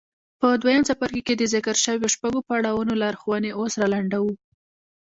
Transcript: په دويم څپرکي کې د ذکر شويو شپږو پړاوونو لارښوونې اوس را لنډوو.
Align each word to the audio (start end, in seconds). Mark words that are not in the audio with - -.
په 0.39 0.47
دويم 0.61 0.81
څپرکي 0.87 1.21
کې 1.27 1.33
د 1.37 1.43
ذکر 1.53 1.75
شويو 1.83 2.11
شپږو 2.13 2.45
پړاوونو 2.47 2.93
لارښوونې 3.01 3.51
اوس 3.59 3.73
را 3.79 3.87
لنډوو. 3.93 4.33